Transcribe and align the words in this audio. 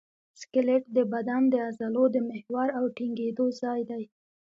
سکلیټ 0.41 0.83
د 0.97 0.97
بدن 1.13 1.41
د 1.49 1.53
عضلو 1.67 2.03
د 2.11 2.17
محور 2.29 2.67
او 2.77 2.85
ټینګېدو 2.95 3.45
ځای 3.61 3.81
دی. 3.89 4.03